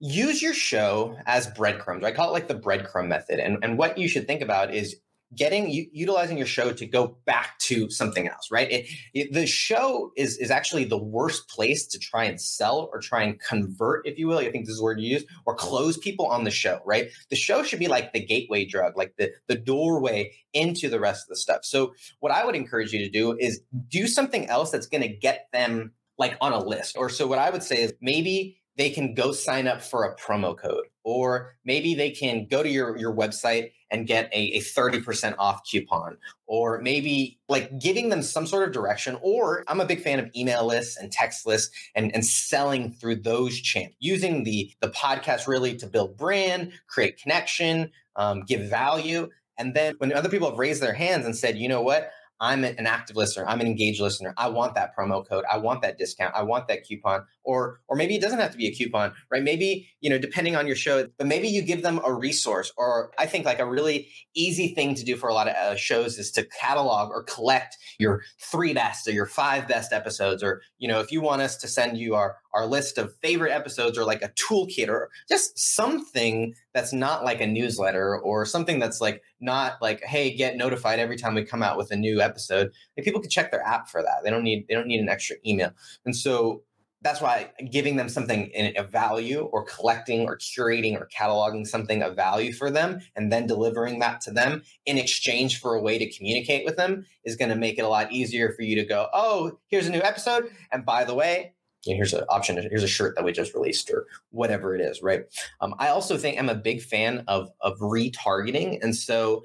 Use 0.00 0.42
your 0.42 0.52
show 0.52 1.16
as 1.26 1.46
breadcrumbs 1.46 2.04
i 2.04 2.12
call 2.12 2.28
it 2.28 2.32
like 2.32 2.48
the 2.48 2.54
breadcrumb 2.54 3.08
method. 3.08 3.38
And, 3.38 3.58
and 3.62 3.78
what 3.78 3.96
you 3.96 4.08
should 4.08 4.26
think 4.26 4.42
about 4.42 4.74
is 4.74 4.96
getting 5.36 5.70
utilizing 5.92 6.38
your 6.38 6.46
show 6.46 6.72
to 6.72 6.86
go 6.86 7.16
back 7.26 7.58
to 7.58 7.90
something 7.90 8.28
else 8.28 8.50
right? 8.50 8.70
It, 8.70 8.86
it, 9.12 9.32
the 9.32 9.46
show 9.46 10.12
is 10.16 10.38
is 10.38 10.50
actually 10.50 10.84
the 10.84 10.98
worst 10.98 11.48
place 11.48 11.86
to 11.88 11.98
try 11.98 12.24
and 12.24 12.40
sell 12.40 12.88
or 12.92 13.00
try 13.00 13.22
and 13.22 13.40
convert 13.40 14.06
if 14.06 14.18
you 14.18 14.28
will 14.28 14.38
i 14.38 14.50
think 14.50 14.66
this 14.66 14.72
is 14.72 14.78
the 14.78 14.84
word 14.84 15.00
you 15.00 15.14
use 15.14 15.24
or 15.46 15.54
close 15.54 15.96
people 15.96 16.26
on 16.26 16.44
the 16.44 16.50
show 16.50 16.80
right? 16.84 17.10
The 17.30 17.36
show 17.36 17.62
should 17.62 17.78
be 17.78 17.88
like 17.88 18.12
the 18.12 18.24
gateway 18.24 18.64
drug 18.64 18.96
like 18.96 19.14
the 19.18 19.32
the 19.48 19.56
doorway 19.56 20.32
into 20.52 20.88
the 20.88 21.00
rest 21.00 21.24
of 21.24 21.28
the 21.30 21.36
stuff. 21.36 21.64
So 21.64 21.94
what 22.20 22.32
i 22.32 22.44
would 22.44 22.54
encourage 22.54 22.92
you 22.92 23.00
to 23.00 23.10
do 23.10 23.36
is 23.38 23.60
do 23.88 24.06
something 24.06 24.46
else 24.46 24.70
that's 24.70 24.86
going 24.86 25.02
to 25.02 25.08
get 25.08 25.48
them 25.52 25.92
like 26.18 26.36
on 26.40 26.52
a 26.52 26.58
list. 26.58 26.96
Or 26.96 27.08
so 27.08 27.26
what 27.26 27.38
i 27.38 27.50
would 27.50 27.62
say 27.62 27.82
is 27.82 27.94
maybe 28.00 28.58
they 28.76 28.90
can 28.90 29.14
go 29.14 29.32
sign 29.32 29.66
up 29.66 29.82
for 29.82 30.04
a 30.04 30.16
promo 30.16 30.56
code 30.56 30.86
or 31.04 31.54
maybe 31.64 31.94
they 31.94 32.10
can 32.10 32.46
go 32.46 32.62
to 32.62 32.68
your, 32.68 32.96
your 32.96 33.14
website 33.14 33.72
and 33.90 34.06
get 34.06 34.28
a, 34.32 34.56
a 34.56 34.60
30% 34.60 35.34
off 35.38 35.62
coupon 35.64 36.16
or 36.46 36.80
maybe 36.80 37.38
like 37.48 37.78
giving 37.78 38.08
them 38.08 38.22
some 38.22 38.46
sort 38.46 38.66
of 38.66 38.72
direction 38.72 39.16
or 39.22 39.64
i'm 39.68 39.80
a 39.80 39.86
big 39.86 40.00
fan 40.00 40.18
of 40.18 40.30
email 40.36 40.66
lists 40.66 40.96
and 40.96 41.12
text 41.12 41.46
lists 41.46 41.74
and, 41.94 42.12
and 42.14 42.24
selling 42.24 42.92
through 42.92 43.16
those 43.16 43.60
channels 43.60 43.94
using 44.00 44.44
the 44.44 44.72
the 44.80 44.88
podcast 44.88 45.46
really 45.46 45.76
to 45.76 45.86
build 45.86 46.16
brand 46.16 46.72
create 46.88 47.16
connection 47.20 47.90
um, 48.16 48.42
give 48.44 48.68
value. 48.68 49.28
And 49.58 49.74
then 49.74 49.94
when 49.98 50.12
other 50.12 50.28
people 50.28 50.50
have 50.50 50.58
raised 50.58 50.82
their 50.82 50.94
hands 50.94 51.24
and 51.24 51.36
said 51.36 51.56
you 51.56 51.68
know 51.68 51.82
what 51.82 52.10
I'm 52.40 52.64
an 52.64 52.86
active 52.86 53.16
listener, 53.16 53.46
I'm 53.46 53.60
an 53.60 53.66
engaged 53.66 54.00
listener. 54.00 54.34
I 54.36 54.48
want 54.48 54.74
that 54.74 54.96
promo 54.96 55.26
code. 55.26 55.44
I 55.50 55.58
want 55.58 55.82
that 55.82 55.98
discount. 55.98 56.34
I 56.34 56.42
want 56.42 56.68
that 56.68 56.84
coupon. 56.84 57.24
Or 57.44 57.80
or 57.88 57.96
maybe 57.96 58.16
it 58.16 58.22
doesn't 58.22 58.38
have 58.38 58.50
to 58.50 58.56
be 58.56 58.66
a 58.66 58.74
coupon, 58.74 59.12
right? 59.30 59.42
Maybe, 59.42 59.88
you 60.00 60.10
know, 60.10 60.18
depending 60.18 60.56
on 60.56 60.66
your 60.66 60.76
show, 60.76 61.06
but 61.16 61.26
maybe 61.26 61.48
you 61.48 61.62
give 61.62 61.82
them 61.82 62.00
a 62.04 62.12
resource 62.12 62.72
or 62.76 63.12
I 63.18 63.26
think 63.26 63.44
like 63.44 63.60
a 63.60 63.66
really 63.66 64.08
easy 64.34 64.74
thing 64.74 64.94
to 64.94 65.04
do 65.04 65.16
for 65.16 65.28
a 65.28 65.34
lot 65.34 65.48
of 65.48 65.54
uh, 65.54 65.76
shows 65.76 66.18
is 66.18 66.30
to 66.32 66.44
catalog 66.44 67.10
or 67.10 67.22
collect 67.22 67.76
your 67.98 68.22
three 68.40 68.74
best 68.74 69.06
or 69.06 69.12
your 69.12 69.26
five 69.26 69.68
best 69.68 69.92
episodes 69.92 70.42
or, 70.42 70.62
you 70.78 70.88
know, 70.88 71.00
if 71.00 71.12
you 71.12 71.20
want 71.20 71.42
us 71.42 71.56
to 71.58 71.68
send 71.68 71.98
you 71.98 72.14
our 72.14 72.36
our 72.52 72.66
list 72.66 72.98
of 72.98 73.14
favorite 73.22 73.52
episodes 73.52 73.98
or 73.98 74.04
like 74.04 74.22
a 74.22 74.30
toolkit 74.30 74.88
or 74.88 75.10
just 75.28 75.58
something 75.58 76.54
that's 76.74 76.92
not 76.92 77.24
like 77.24 77.40
a 77.40 77.46
newsletter 77.46 78.18
or 78.18 78.44
something 78.44 78.78
that's 78.78 79.00
like 79.00 79.22
not 79.40 79.80
like 79.80 80.02
hey 80.02 80.34
get 80.34 80.56
notified 80.56 80.98
every 80.98 81.16
time 81.16 81.34
we 81.34 81.44
come 81.44 81.62
out 81.62 81.78
with 81.78 81.90
a 81.90 81.96
new 81.96 82.20
episode. 82.20 82.70
Like 82.96 83.04
people 83.04 83.20
can 83.20 83.30
check 83.30 83.50
their 83.50 83.62
app 83.62 83.88
for 83.88 84.02
that. 84.02 84.24
They 84.24 84.30
don't 84.30 84.42
need 84.42 84.66
they 84.68 84.74
don't 84.74 84.88
need 84.88 85.00
an 85.00 85.08
extra 85.08 85.36
email. 85.46 85.70
And 86.04 86.14
so 86.14 86.62
that's 87.04 87.20
why 87.20 87.50
giving 87.70 87.96
them 87.96 88.08
something 88.08 88.46
in 88.46 88.72
a 88.78 88.82
value 88.82 89.42
or 89.52 89.62
collecting 89.66 90.22
or 90.26 90.38
curating 90.38 90.98
or 90.98 91.06
cataloging 91.14 91.66
something 91.66 92.02
of 92.02 92.16
value 92.16 92.52
for 92.52 92.70
them 92.70 92.98
and 93.14 93.30
then 93.30 93.46
delivering 93.46 93.98
that 93.98 94.22
to 94.22 94.30
them 94.30 94.62
in 94.86 94.96
exchange 94.96 95.60
for 95.60 95.74
a 95.74 95.82
way 95.82 95.98
to 95.98 96.10
communicate 96.10 96.64
with 96.64 96.76
them 96.76 97.04
is 97.24 97.36
going 97.36 97.50
to 97.50 97.56
make 97.56 97.78
it 97.78 97.82
a 97.82 97.88
lot 97.88 98.10
easier 98.10 98.52
for 98.54 98.62
you 98.62 98.74
to 98.74 98.84
go 98.84 99.08
oh 99.12 99.58
here's 99.68 99.86
a 99.86 99.92
new 99.92 100.00
episode. 100.00 100.50
And 100.72 100.84
by 100.84 101.04
the 101.04 101.14
way 101.14 101.53
you 101.84 101.94
know, 101.94 101.96
here's 101.96 102.12
an 102.12 102.24
option, 102.28 102.56
here's 102.56 102.82
a 102.82 102.88
shirt 102.88 103.14
that 103.16 103.24
we 103.24 103.32
just 103.32 103.54
released 103.54 103.90
or 103.90 104.06
whatever 104.30 104.74
it 104.74 104.80
is, 104.80 105.02
right? 105.02 105.24
Um, 105.60 105.74
I 105.78 105.88
also 105.88 106.16
think 106.16 106.38
I'm 106.38 106.48
a 106.48 106.54
big 106.54 106.82
fan 106.82 107.24
of 107.28 107.50
of 107.60 107.78
retargeting. 107.78 108.82
And 108.82 108.94
so 108.94 109.42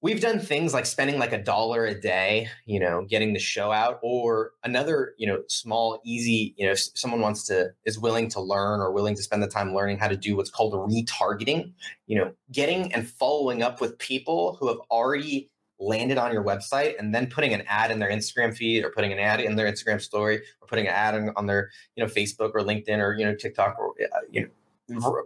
we've 0.00 0.20
done 0.20 0.38
things 0.38 0.72
like 0.72 0.86
spending 0.86 1.18
like 1.18 1.32
a 1.32 1.42
dollar 1.42 1.84
a 1.84 2.00
day, 2.00 2.48
you 2.66 2.78
know, 2.78 3.04
getting 3.08 3.32
the 3.32 3.38
show 3.40 3.72
out, 3.72 3.98
or 4.02 4.52
another, 4.62 5.14
you 5.18 5.26
know, 5.26 5.42
small, 5.48 6.00
easy, 6.04 6.54
you 6.56 6.66
know, 6.66 6.72
if 6.72 6.80
someone 6.94 7.20
wants 7.20 7.44
to 7.46 7.70
is 7.84 7.98
willing 7.98 8.28
to 8.30 8.40
learn 8.40 8.80
or 8.80 8.92
willing 8.92 9.16
to 9.16 9.22
spend 9.22 9.42
the 9.42 9.48
time 9.48 9.74
learning 9.74 9.98
how 9.98 10.08
to 10.08 10.16
do 10.16 10.36
what's 10.36 10.50
called 10.50 10.72
retargeting, 10.72 11.72
you 12.06 12.16
know, 12.16 12.32
getting 12.52 12.92
and 12.94 13.08
following 13.08 13.62
up 13.62 13.80
with 13.80 13.98
people 13.98 14.56
who 14.60 14.68
have 14.68 14.78
already 14.90 15.50
landed 15.80 16.18
on 16.18 16.32
your 16.32 16.42
website 16.42 16.98
and 16.98 17.14
then 17.14 17.26
putting 17.28 17.54
an 17.54 17.62
ad 17.68 17.90
in 17.90 17.98
their 17.98 18.10
Instagram 18.10 18.54
feed 18.56 18.84
or 18.84 18.90
putting 18.90 19.12
an 19.12 19.18
ad 19.18 19.40
in 19.40 19.56
their 19.56 19.70
Instagram 19.70 20.00
story 20.00 20.38
or 20.60 20.66
putting 20.66 20.86
an 20.86 20.92
ad 20.92 21.14
on, 21.14 21.30
on 21.36 21.46
their 21.46 21.70
you 21.96 22.04
know 22.04 22.10
Facebook 22.10 22.52
or 22.54 22.60
LinkedIn 22.60 22.98
or 22.98 23.14
you 23.16 23.24
know 23.24 23.34
TikTok 23.34 23.76
or 23.78 23.94
uh, 24.00 24.18
you 24.30 24.42
know 24.42 24.48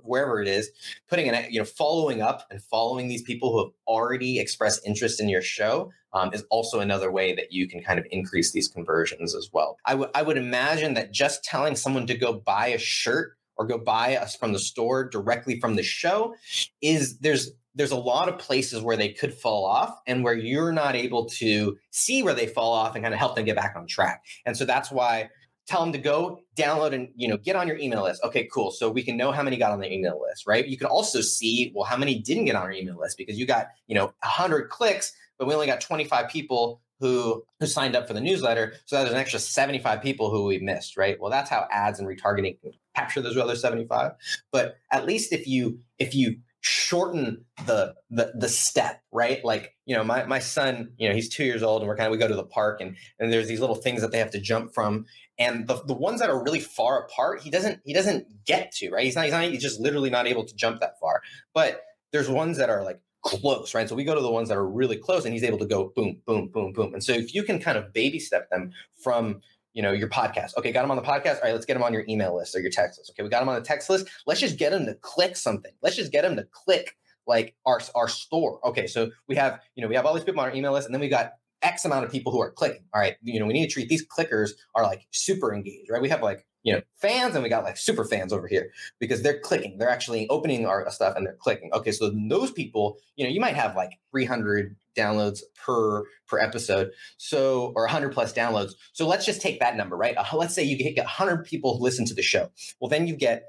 wherever 0.03 0.43
it 0.43 0.49
is 0.49 0.71
putting 1.09 1.29
an 1.29 1.47
you 1.51 1.59
know 1.59 1.65
following 1.65 2.21
up 2.21 2.47
and 2.51 2.63
following 2.63 3.09
these 3.09 3.23
people 3.23 3.53
who 3.53 3.65
have 3.65 3.73
already 3.87 4.41
expressed 4.41 4.85
interest 4.85 5.21
in 5.21 5.29
your 5.29 5.43
show 5.43 5.91
um, 6.13 6.33
is 6.35 6.45
also 6.51 6.81
another 6.81 7.11
way 7.11 7.35
that 7.35 7.53
you 7.53 7.69
can 7.69 7.83
kind 7.83 7.99
of 7.99 8.07
increase 8.11 8.53
these 8.53 8.69
conversions 8.69 9.35
as 9.35 9.51
well. 9.53 9.79
I, 9.87 9.93
w- 9.93 10.11
I 10.15 10.23
would 10.23 10.37
imagine 10.37 10.95
that 10.95 11.13
just 11.13 11.45
telling 11.45 11.77
someone 11.77 12.07
to 12.09 12.15
go 12.15 12.33
buy 12.33 12.69
a 12.69 12.79
shirt 12.79 13.37
or 13.57 13.67
go 13.67 13.79
buy 13.79 14.17
us 14.17 14.35
from 14.35 14.53
the 14.53 14.59
store 14.59 15.09
directly 15.09 15.61
from 15.61 15.77
the 15.77 15.83
show 15.83 16.35
is 16.81 17.19
there's 17.19 17.53
there's 17.75 17.91
a 17.91 17.97
lot 17.97 18.29
of 18.29 18.39
places 18.39 18.83
where 18.83 18.97
they 18.97 19.11
could 19.11 19.33
fall 19.33 19.65
off 19.65 19.99
and 20.07 20.23
where 20.23 20.35
you're 20.35 20.73
not 20.73 20.95
able 20.95 21.27
to 21.27 21.79
see 21.91 22.23
where 22.23 22.35
they 22.35 22.47
fall 22.47 22.73
off 22.73 22.95
and 22.95 23.03
kind 23.03 23.15
of 23.15 23.21
help 23.21 23.35
them 23.35 23.45
get 23.45 23.57
back 23.57 23.75
on 23.77 23.87
track. 23.87 24.25
And 24.45 24.57
so 24.57 24.65
that's 24.65 24.91
why 24.91 25.31
tell 25.67 25.81
them 25.81 25.93
to 25.93 25.99
go 25.99 26.41
download 26.57 26.93
and 26.93 27.09
you 27.15 27.29
know 27.29 27.37
get 27.37 27.57
on 27.57 27.67
your 27.67 27.79
email 27.79 28.03
list. 28.03 28.23
Okay 28.25 28.49
cool. 28.53 28.71
So 28.71 28.91
we 28.91 29.03
can 29.03 29.17
know 29.17 29.33
how 29.33 29.43
many 29.43 29.57
got 29.57 29.73
on 29.73 29.81
the 29.81 29.93
email 29.93 30.21
list 30.21 30.47
right? 30.47 30.67
You 30.67 30.77
can 30.77 30.89
also 30.89 31.21
see 31.21 31.73
well 31.75 31.85
how 31.85 31.97
many 31.97 32.19
didn't 32.19 32.47
get 32.47 32.57
on 32.57 32.63
our 32.63 32.73
email 32.73 32.99
list 32.99 33.17
because 33.17 33.39
you 33.39 33.47
got 33.47 33.69
you 33.87 33.95
know 33.95 34.07
100 34.23 34.69
clicks 34.69 35.13
but 35.39 35.49
we 35.49 35.55
only 35.55 35.67
got 35.67 35.81
25 35.81 36.29
people 36.29 36.83
who 37.01 37.43
who 37.59 37.67
signed 37.67 37.97
up 37.97 38.07
for 38.07 38.15
the 38.15 38.21
newsletter. 38.21 38.75
So 38.87 38.97
there's 38.97 39.13
an 39.13 39.19
extra 39.19 39.41
75 39.41 40.03
people 40.03 40.31
who 40.31 40.45
we 40.47 40.59
missed 40.59 40.97
right? 40.97 41.19
Well 41.21 41.31
that's 41.31 41.49
how 41.49 41.67
ads 41.71 41.99
and 41.99 42.09
retargeting 42.09 42.59
capture 42.95 43.23
those 43.23 43.39
other 43.39 43.57
75 43.57 44.13
but 44.51 44.77
at 44.91 45.07
least 45.07 45.33
if 45.33 45.47
you 45.47 45.79
if 45.99 46.15
you 46.15 46.37
shorten 46.63 47.45
the 47.67 47.93
the 48.11 48.33
the 48.39 48.49
step 48.49 49.03
right? 49.11 49.45
Like 49.45 49.75
you 49.85 49.97
know 49.97 50.05
my 50.05 50.25
my 50.25 50.39
son 50.39 50.93
you 50.97 51.09
know 51.09 51.15
he's 51.15 51.29
two 51.29 51.45
years 51.45 51.63
old 51.63 51.83
and 51.83 51.89
we're 51.89 51.97
kind 51.97 52.07
of 52.07 52.13
we 52.13 52.19
go 52.19 52.29
to 52.29 52.37
the 52.37 52.47
park 52.47 52.81
and 52.81 52.97
and 53.19 53.33
there's 53.33 53.49
these 53.49 53.61
little 53.61 53.75
things 53.75 54.01
that 54.01 54.13
they 54.13 54.19
have 54.19 54.31
to 54.31 54.41
jump 54.41 54.73
from. 54.73 55.05
And 55.39 55.67
the, 55.67 55.83
the 55.85 55.95
ones 55.95 56.21
that 56.21 56.31
are 56.31 56.43
really 56.43 56.61
far 56.61 57.05
apart 57.05 57.43
he 57.43 57.51
doesn't 57.51 57.81
he 57.85 57.93
doesn't 57.93 58.45
get 58.47 58.71
to 58.77 58.91
right? 58.91 59.05
He's 59.05 59.17
not 59.17 59.25
he's 59.25 59.33
not 59.33 59.43
he's 59.45 59.63
just 59.63 59.81
literally 59.81 60.09
not 60.09 60.29
able 60.29 60.45
to 60.45 60.55
jump 60.55 60.81
that 60.81 61.01
far. 61.01 61.23
But 61.53 61.83
there's 62.13 62.29
ones 62.29 62.59
that 62.59 62.71
are 62.71 62.85
like 62.85 63.01
close 63.23 63.75
right? 63.75 63.89
So 63.89 63.97
we 63.97 64.05
go 64.05 64.15
to 64.15 64.21
the 64.21 64.31
ones 64.31 64.49
that 64.49 64.57
are 64.57 64.67
really 64.67 64.97
close 64.97 65.25
and 65.25 65.35
he's 65.35 65.45
able 65.45 65.59
to 65.59 65.67
go 65.67 65.93
boom 65.97 66.21
boom 66.27 66.49
boom 66.49 66.73
boom. 66.73 66.95
And 66.95 67.03
so 67.03 67.13
if 67.13 67.35
you 67.35 67.43
can 67.43 67.59
kind 67.59 67.77
of 67.77 67.93
baby 67.93 68.21
step 68.21 68.49
them 68.51 68.71
from 69.03 69.43
you 69.73 69.83
know, 69.83 69.93
your 69.93 70.09
podcast. 70.09 70.57
Okay, 70.57 70.73
got 70.73 70.83
them 70.83 70.91
on 70.91 70.97
the 70.97 71.03
podcast. 71.03 71.37
All 71.37 71.43
right, 71.45 71.53
let's 71.53 71.67
get 71.67 71.75
them 71.75 71.83
on 71.83 71.93
your 71.93 72.05
email 72.09 72.37
list 72.37 72.55
or 72.55 72.61
your 72.61 72.71
text 72.71 72.99
list. 72.99 73.11
Okay, 73.11 73.23
we 73.23 73.29
got 73.29 73.41
them 73.41 73.49
on 73.49 73.55
the 73.55 73.63
text 73.63 73.89
list. 73.91 74.09
Let's 74.27 74.41
just 74.41 74.59
get 74.59 74.71
them 74.71 74.87
to 74.87 74.95
click 74.97 75.37
something. 75.37 75.73
Let's 75.83 75.97
just 75.97 76.13
get 76.13 76.23
them 76.23 76.37
to 76.37 76.45
click 76.45 76.97
like 77.27 77.55
our 77.67 77.81
our 77.95 78.09
store. 78.09 78.61
Okay, 78.67 78.87
so 78.87 79.11
we 79.29 79.37
have 79.37 79.61
you 79.75 79.83
know 79.83 79.89
we 79.89 79.95
have 79.95 80.07
all 80.07 80.15
these 80.15 80.25
people 80.25 80.41
on 80.41 80.49
our 80.49 80.55
email 80.55 80.73
list, 80.73 80.87
and 80.87 80.95
then 80.95 81.01
we 81.01 81.09
got 81.09 81.35
X 81.63 81.85
amount 81.85 82.05
of 82.05 82.11
people 82.11 82.33
who 82.33 82.41
are 82.41 82.51
clicking. 82.51 82.85
All 82.95 83.01
right, 83.01 83.17
you 83.23 83.41
know 83.41 83.47
we 83.47 83.53
need 83.53 83.67
to 83.67 83.73
treat 83.73 83.89
these 83.89 84.07
clickers 84.07 84.51
are 84.75 84.83
like 84.83 85.07
super 85.11 85.55
engaged, 85.55 85.91
right? 85.91 86.03
We 86.03 86.09
have 86.09 86.23
like 86.23 86.47
you 86.63 86.73
know 86.73 86.81
fans 86.97 87.35
and 87.35 87.43
we 87.43 87.49
got 87.49 87.65
like 87.65 87.77
super 87.77 88.05
fans 88.05 88.33
over 88.33 88.47
here 88.47 88.71
because 88.99 89.23
they're 89.23 89.41
clicking 89.41 89.79
they're 89.79 89.91
actually 89.91 90.29
opening 90.29 90.67
our 90.67 90.89
stuff 90.91 91.17
and 91.17 91.27
they're 91.27 91.37
clicking 91.41 91.71
okay 91.73 91.91
so 91.91 92.13
those 92.29 92.51
people 92.53 92.99
you 93.17 93.25
know 93.25 93.31
you 93.31 93.41
might 93.41 93.57
have 93.57 93.77
like 93.77 93.99
300 94.11 94.77
downloads 94.97 95.41
per 95.55 96.05
per 96.27 96.39
episode 96.39 96.91
so 97.17 97.73
or 97.77 97.85
100 97.85 98.13
plus 98.13 98.33
downloads 98.33 98.73
so 98.93 99.07
let's 99.07 99.27
just 99.27 99.41
take 99.41 99.61
that 99.61 99.77
number 99.77 99.97
right 99.97 100.17
let's 100.35 100.55
say 100.55 100.63
you 100.63 100.77
get 100.77 100.97
100 100.97 101.45
people 101.45 101.77
who 101.77 101.85
listen 101.85 102.05
to 102.05 102.15
the 102.15 102.23
show 102.23 102.51
well 102.81 102.89
then 102.89 103.07
you 103.07 103.17
get 103.17 103.45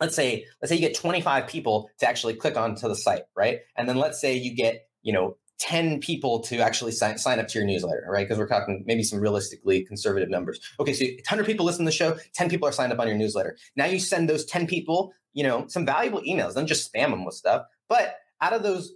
let's 0.00 0.16
say 0.16 0.44
let's 0.60 0.70
say 0.70 0.76
you 0.76 0.80
get 0.80 0.94
25 0.94 1.46
people 1.46 1.90
to 1.98 2.08
actually 2.08 2.34
click 2.34 2.56
onto 2.56 2.88
the 2.88 2.96
site 2.96 3.22
right 3.36 3.60
and 3.76 3.88
then 3.88 3.96
let's 3.96 4.20
say 4.20 4.34
you 4.34 4.54
get 4.54 4.88
you 5.02 5.12
know 5.12 5.36
10 5.58 6.00
people 6.00 6.40
to 6.40 6.58
actually 6.58 6.92
sign, 6.92 7.16
sign 7.16 7.38
up 7.38 7.48
to 7.48 7.58
your 7.58 7.66
newsletter, 7.66 8.06
right? 8.10 8.26
Because 8.26 8.38
we're 8.38 8.48
talking 8.48 8.82
maybe 8.86 9.02
some 9.02 9.20
realistically 9.20 9.84
conservative 9.84 10.28
numbers. 10.28 10.60
Okay, 10.80 10.92
so 10.92 11.04
100 11.04 11.46
people 11.46 11.64
listen 11.64 11.84
to 11.84 11.88
the 11.88 11.96
show, 11.96 12.18
10 12.34 12.50
people 12.50 12.68
are 12.68 12.72
signed 12.72 12.92
up 12.92 12.98
on 12.98 13.06
your 13.06 13.16
newsletter. 13.16 13.56
Now 13.76 13.86
you 13.86 13.98
send 13.98 14.28
those 14.28 14.44
10 14.44 14.66
people, 14.66 15.12
you 15.32 15.42
know, 15.44 15.66
some 15.68 15.86
valuable 15.86 16.20
emails, 16.22 16.54
don't 16.54 16.66
just 16.66 16.92
spam 16.92 17.10
them 17.10 17.24
with 17.24 17.34
stuff. 17.34 17.66
But 17.88 18.16
out 18.40 18.52
of 18.52 18.62
those, 18.62 18.92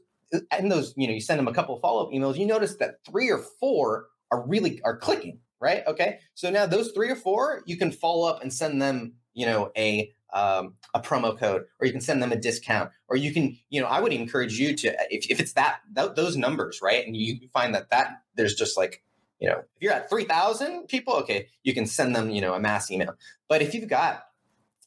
and 0.51 0.71
those, 0.71 0.95
you 0.97 1.07
know, 1.07 1.15
you 1.15 1.21
send 1.21 1.39
them 1.39 1.49
a 1.49 1.55
couple 1.55 1.75
of 1.75 1.81
follow-up 1.81 2.13
emails, 2.13 2.37
you 2.37 2.47
notice 2.47 2.77
that 2.77 2.97
three 3.05 3.31
or 3.31 3.39
four 3.39 4.07
are 4.31 4.47
really 4.47 4.81
are 4.85 4.97
clicking, 4.97 5.41
right? 5.61 5.83
Okay. 5.87 6.19
So 6.35 6.51
now 6.51 6.67
those 6.67 6.93
three 6.93 7.11
or 7.11 7.17
four, 7.17 7.63
you 7.67 7.77
can 7.77 7.91
follow 7.91 8.29
up 8.29 8.43
and 8.43 8.53
send 8.53 8.81
them, 8.81 9.15
you 9.35 9.47
know, 9.47 9.71
a 9.77 10.13
um, 10.33 10.75
a 10.95 11.01
promo 11.01 11.39
code 11.39 11.65
or 11.81 11.87
you 11.87 11.93
can 11.93 12.01
send 12.01 12.23
them 12.23 12.33
a 12.33 12.37
discount 12.37 12.91
or 13.09 13.17
you 13.17 13.33
can 13.33 13.57
you 13.71 13.81
know 13.81 13.87
i 13.87 13.99
would 13.99 14.13
encourage 14.13 14.59
you 14.59 14.77
to 14.77 14.89
if, 15.11 15.27
if 15.31 15.41
it's 15.41 15.55
that 15.55 15.81
th- 15.97 16.11
those 16.17 16.37
numbers 16.37 16.81
right 16.83 17.07
and 17.07 17.17
you 17.17 17.49
find 17.53 17.75
that 17.75 17.89
that 17.91 18.23
there's 18.35 18.55
just 18.55 18.77
like 18.77 19.03
you 19.39 19.49
know 19.49 19.59
if 19.59 19.81
you're 19.81 19.93
at 19.93 20.11
3000 20.11 20.87
people 20.87 21.15
okay 21.15 21.49
you 21.63 21.73
can 21.73 21.87
send 21.87 22.15
them 22.15 22.29
you 22.29 22.43
know 22.43 22.53
a 22.53 22.61
mass 22.61 22.91
email 22.91 23.15
but 23.49 23.63
if 23.63 23.73
you've 23.73 23.89
got 23.89 24.25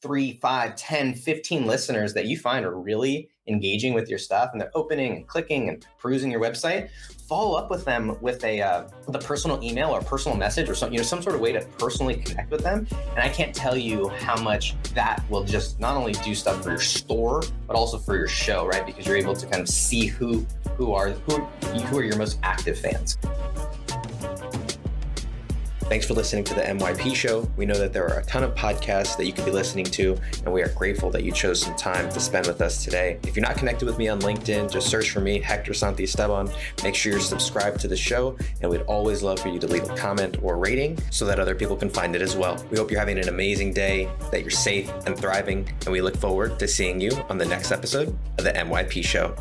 three, 0.02 0.40
five, 0.42 0.76
10, 0.76 1.14
15 1.14 1.66
listeners 1.66 2.14
that 2.14 2.26
you 2.26 2.38
find 2.38 2.66
are 2.66 2.78
really 2.78 3.30
engaging 3.48 3.94
with 3.94 4.10
your 4.10 4.20
stuff 4.20 4.50
and 4.52 4.62
they're 4.62 4.72
opening 4.76 5.16
and 5.16 5.28
clicking 5.28 5.70
and 5.70 5.86
perusing 6.00 6.32
your 6.32 6.40
website, 6.40 6.90
follow 7.28 7.58
up 7.58 7.70
with 7.70 7.86
them 7.86 8.18
with 8.22 8.44
a 8.44 8.62
uh, 8.62 8.84
personal 9.22 9.62
email 9.64 9.90
or 9.90 10.02
personal 10.02 10.38
message 10.38 10.70
or 10.70 10.76
some 10.76 10.92
you 10.92 10.98
know 10.98 11.04
some 11.04 11.22
sort 11.22 11.36
of 11.36 11.42
way 11.42 11.52
to 11.52 11.62
personally 11.78 12.16
connect 12.16 12.52
with 12.52 12.62
them. 12.62 12.88
And 13.12 13.20
I 13.20 13.30
can't 13.30 13.54
tell 13.54 13.78
you 13.78 14.10
how 14.10 14.42
much 14.42 14.76
that 14.94 15.24
will 15.30 15.44
just 15.44 15.80
not 15.80 15.96
only 15.96 16.14
do 16.14 16.36
stuff 16.36 16.64
for 16.64 16.70
your 16.70 16.80
store 16.80 17.44
but 17.68 17.76
also 17.76 17.98
for 17.98 18.16
your 18.16 18.28
show, 18.28 18.66
right? 18.66 18.86
Because 18.86 19.06
you're 19.06 19.18
able 19.18 19.36
to 19.36 19.46
kind 19.48 19.62
of 19.62 19.70
see 19.70 20.08
who 20.08 20.46
who 20.78 20.94
are 20.94 21.10
who 21.10 21.38
who 21.38 22.00
are 22.00 22.04
your 22.04 22.18
most 22.18 22.40
active 22.44 22.78
fans. 22.78 23.18
Thanks 25.92 26.06
for 26.06 26.14
listening 26.14 26.46
to 26.46 26.54
the 26.54 26.62
MYP 26.62 27.14
show. 27.14 27.46
We 27.58 27.66
know 27.66 27.74
that 27.74 27.92
there 27.92 28.08
are 28.08 28.20
a 28.20 28.24
ton 28.24 28.46
of 28.46 28.56
podcasts 28.56 29.18
that 29.18 29.26
you 29.26 29.34
could 29.34 29.44
be 29.44 29.52
listening 29.52 29.84
to, 29.84 30.18
and 30.46 30.54
we 30.54 30.62
are 30.62 30.70
grateful 30.70 31.10
that 31.10 31.26
you 31.26 31.34
chose 31.34 31.62
some 31.62 31.76
time 31.76 32.10
to 32.12 32.20
spend 32.22 32.48
with 32.48 32.62
us 32.62 32.82
today. 32.82 33.20
If 33.24 33.36
you're 33.36 33.46
not 33.46 33.58
connected 33.58 33.88
with 33.88 33.98
me 33.98 34.08
on 34.08 34.22
LinkedIn, 34.22 34.72
just 34.72 34.88
search 34.88 35.10
for 35.10 35.20
me, 35.20 35.42
Hector 35.42 35.74
Santiesteban. 35.74 36.50
Make 36.82 36.96
sure 36.96 37.12
you're 37.12 37.20
subscribed 37.20 37.82
to 37.82 37.90
the 37.90 37.98
show, 37.98 38.38
and 38.62 38.72
we'd 38.72 38.84
always 38.84 39.22
love 39.22 39.42
for 39.42 39.50
you 39.50 39.60
to 39.60 39.68
leave 39.68 39.84
a 39.84 39.94
comment 39.98 40.38
or 40.42 40.58
rating 40.58 40.98
so 41.10 41.26
that 41.26 41.42
other 41.42 41.56
people 41.56 41.76
can 41.76 41.90
find 41.90 42.16
it 42.16 42.22
as 42.22 42.38
well. 42.38 42.66
We 42.72 42.78
hope 42.78 42.90
you're 42.90 42.98
having 42.98 43.20
an 43.20 43.28
amazing 43.28 43.74
day, 43.74 44.10
that 44.32 44.44
you're 44.44 44.50
safe 44.50 44.90
and 45.06 45.20
thriving, 45.20 45.68
and 45.84 45.92
we 45.92 46.00
look 46.00 46.16
forward 46.16 46.58
to 46.60 46.70
seeing 46.70 47.02
you 47.02 47.12
on 47.28 47.38
the 47.38 47.46
next 47.46 47.74
episode 47.74 48.18
of 48.38 48.46
the 48.46 48.54
MYP 48.54 49.04
show. 49.04 49.36